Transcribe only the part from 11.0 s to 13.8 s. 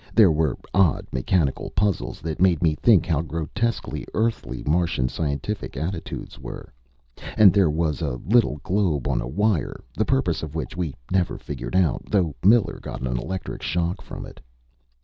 never figured out, though Miller got an electric